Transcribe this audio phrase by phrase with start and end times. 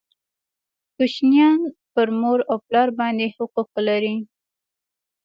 [0.95, 1.59] کوچنیان
[1.93, 4.15] پر مور او پلار باندي حقوق لري